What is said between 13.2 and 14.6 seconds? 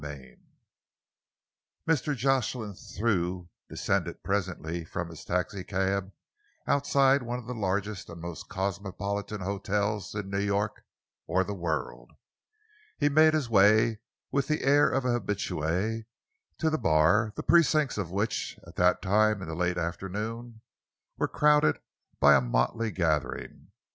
his way with